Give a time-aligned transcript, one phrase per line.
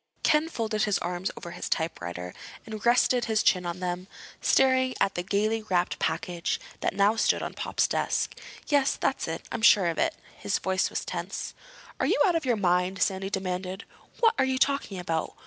[0.23, 2.33] Ken folded his arms over his typewriter
[2.65, 4.07] and rested his chin on them,
[4.41, 8.33] staring at the gaily wrapped package that now stood on Pop's desk.
[8.65, 9.43] "Yes, that's it.
[9.51, 11.53] I'm sure of it." His voice was tense.
[11.99, 13.85] "Are you out of your mind?" Sandy demanded.
[14.21, 15.35] "What are you talking about?